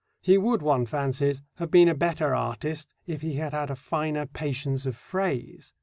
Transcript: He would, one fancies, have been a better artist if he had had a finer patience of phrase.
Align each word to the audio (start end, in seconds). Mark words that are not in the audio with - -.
He 0.19 0.35
would, 0.39 0.63
one 0.63 0.87
fancies, 0.87 1.43
have 1.57 1.69
been 1.69 1.87
a 1.87 1.93
better 1.93 2.33
artist 2.33 2.95
if 3.05 3.21
he 3.21 3.33
had 3.35 3.53
had 3.53 3.69
a 3.69 3.75
finer 3.75 4.25
patience 4.25 4.87
of 4.87 4.95
phrase. 4.95 5.75